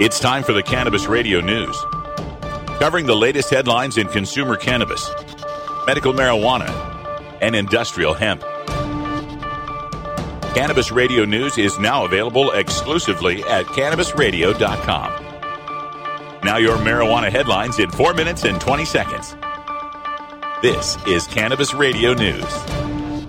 [0.00, 1.76] It's time for the Cannabis Radio News,
[2.78, 5.10] covering the latest headlines in consumer cannabis,
[5.88, 6.68] medical marijuana,
[7.40, 8.42] and industrial hemp.
[10.54, 15.24] Cannabis Radio News is now available exclusively at cannabisradio.com.
[16.44, 19.34] Now, your marijuana headlines in 4 minutes and 20 seconds.
[20.62, 22.87] This is Cannabis Radio News.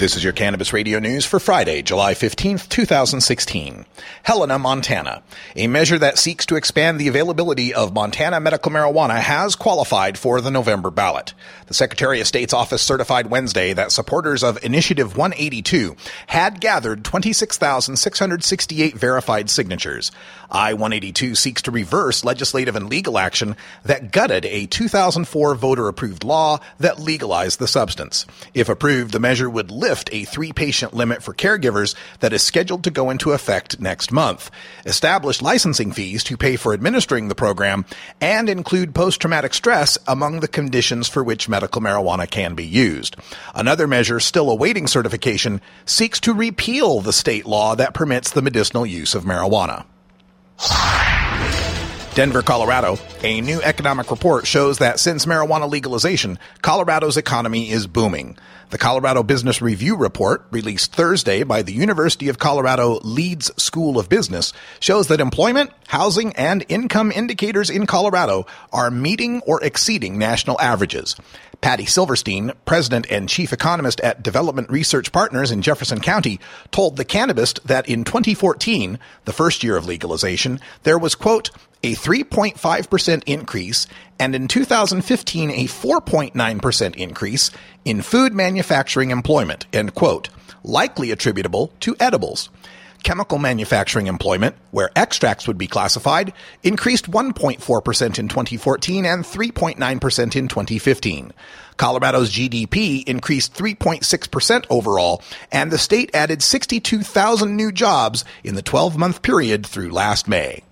[0.00, 3.84] This is your Cannabis Radio News for Friday, July 15th, 2016.
[4.22, 5.22] Helena, Montana.
[5.56, 10.40] A measure that seeks to expand the availability of Montana medical marijuana has qualified for
[10.40, 11.34] the November ballot.
[11.66, 15.94] The Secretary of State's office certified Wednesday that supporters of Initiative 182
[16.28, 20.10] had gathered 26,668 verified signatures.
[20.50, 26.58] I-182 seeks to reverse legislative and legal action that gutted a 2004 voter approved law
[26.78, 28.24] that legalized the substance.
[28.54, 32.84] If approved, the measure would lift a three patient limit for caregivers that is scheduled
[32.84, 34.50] to go into effect next month,
[34.86, 37.84] establish licensing fees to pay for administering the program,
[38.20, 43.16] and include post traumatic stress among the conditions for which medical marijuana can be used.
[43.54, 48.86] Another measure still awaiting certification seeks to repeal the state law that permits the medicinal
[48.86, 49.84] use of marijuana.
[52.14, 52.98] Denver, Colorado.
[53.22, 58.36] A new economic report shows that since marijuana legalization, Colorado's economy is booming.
[58.70, 64.08] The Colorado Business Review report, released Thursday by the University of Colorado Leeds School of
[64.08, 70.60] Business, shows that employment, housing, and income indicators in Colorado are meeting or exceeding national
[70.60, 71.16] averages.
[71.60, 76.38] Patty Silverstein, president and chief economist at Development Research Partners in Jefferson County,
[76.70, 81.50] told The Cannabist that in 2014, the first year of legalization, there was, quote,
[81.82, 83.86] a 3.5% increase,
[84.18, 87.50] and in 2015, a 4.9% increase
[87.84, 88.59] in food manufacturing
[89.10, 90.28] employment, end quote,
[90.62, 92.50] likely attributable to edibles
[93.02, 100.48] chemical manufacturing employment, where extracts would be classified, increased 1.4% in 2014 and 3.9% in
[100.48, 101.32] 2015.
[101.76, 108.98] Colorado's GDP increased 3.6% overall, and the state added 62,000 new jobs in the 12
[108.98, 110.62] month period through last May.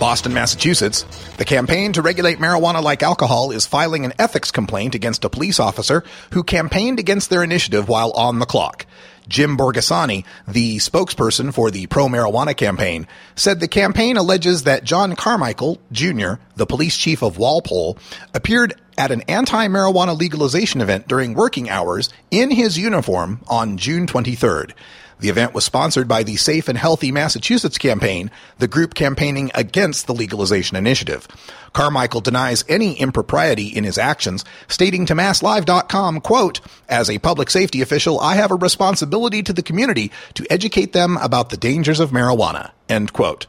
[0.00, 1.04] Boston, Massachusetts.
[1.36, 5.60] The campaign to regulate marijuana like alcohol is filing an ethics complaint against a police
[5.60, 6.02] officer
[6.32, 8.86] who campaigned against their initiative while on the clock.
[9.28, 13.06] Jim Borghesani, the spokesperson for the pro marijuana campaign,
[13.36, 17.98] said the campaign alleges that John Carmichael, Jr., the police chief of Walpole,
[18.32, 24.06] appeared at an anti marijuana legalization event during working hours in his uniform on June
[24.06, 24.72] 23rd.
[25.20, 30.06] The event was sponsored by the Safe and Healthy Massachusetts campaign, the group campaigning against
[30.06, 31.28] the legalization initiative.
[31.74, 37.82] Carmichael denies any impropriety in his actions, stating to MassLive.com, quote, As a public safety
[37.82, 42.10] official, I have a responsibility to the community to educate them about the dangers of
[42.10, 43.46] marijuana, end quote.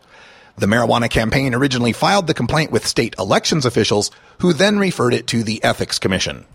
[0.57, 5.25] The marijuana campaign originally filed the complaint with state elections officials, who then referred it
[5.27, 6.45] to the Ethics Commission.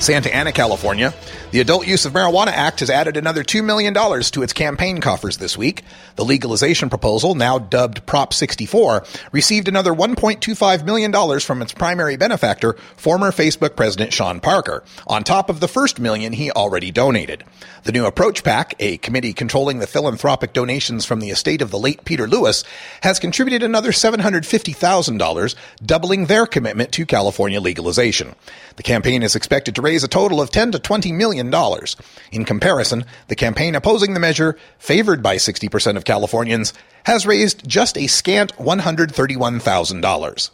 [0.00, 1.12] Santa Ana, California.
[1.50, 5.38] The Adult Use of Marijuana Act has added another $2 million to its campaign coffers
[5.38, 5.82] this week.
[6.16, 12.74] The legalization proposal, now dubbed Prop 64, received another $1.25 million from its primary benefactor,
[12.96, 17.44] former Facebook President Sean Parker, on top of the first million he already donated.
[17.84, 21.78] The new Approach PAC, a committee controlling the philanthropic donations from the estate of the
[21.78, 22.62] late Peter Lewis,
[23.00, 28.34] has contributed another $750,000, doubling their commitment to California legalization.
[28.76, 31.96] The campaign is expected to raise a total of 10 to 20 million dollars.
[32.32, 37.96] In comparison, the campaign opposing the measure, favored by 60% of Californians, has raised just
[37.96, 40.50] a scant $131,000.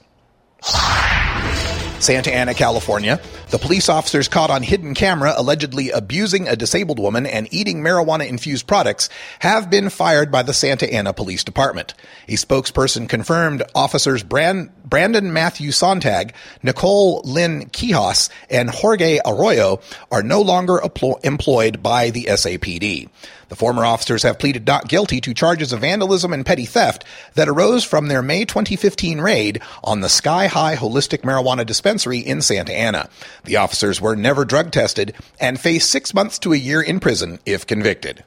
[2.00, 3.20] Santa Ana, California.
[3.50, 8.26] The police officers caught on hidden camera allegedly abusing a disabled woman and eating marijuana
[8.26, 9.08] infused products
[9.40, 11.94] have been fired by the Santa Ana Police Department.
[12.26, 20.22] A spokesperson confirmed officers Brand- Brandon Matthew Sontag, Nicole Lynn Quijas, and Jorge Arroyo are
[20.22, 20.80] no longer
[21.22, 23.08] employed by the SAPD.
[23.48, 27.04] The former officers have pleaded not guilty to charges of vandalism and petty theft
[27.34, 32.42] that arose from their May 2015 raid on the Sky High Holistic Marijuana Dispensary in
[32.42, 33.08] Santa Ana.
[33.44, 37.38] The officers were never drug tested and face six months to a year in prison
[37.44, 38.24] if convicted.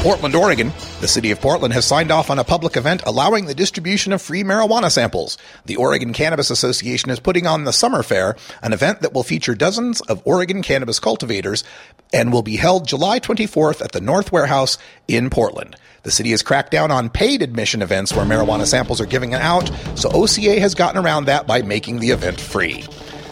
[0.00, 0.72] Portland, Oregon.
[1.00, 4.22] The city of Portland has signed off on a public event allowing the distribution of
[4.22, 5.36] free marijuana samples.
[5.66, 9.56] The Oregon Cannabis Association is putting on the Summer Fair, an event that will feature
[9.56, 11.64] dozens of Oregon cannabis cultivators
[12.12, 15.76] and will be held July 24th at the North Warehouse in Portland.
[16.04, 19.68] The city has cracked down on paid admission events where marijuana samples are given out,
[19.96, 22.84] so OCA has gotten around that by making the event free.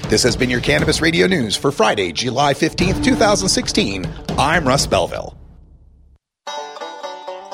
[0.09, 4.07] This has been your Cannabis Radio News for Friday, July 15th, 2016.
[4.39, 5.37] I'm Russ Belville.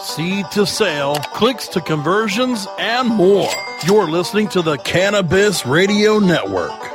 [0.02, 3.48] seed to sale, clicks to conversions, and more.
[3.86, 6.91] You're listening to the Cannabis Radio Network.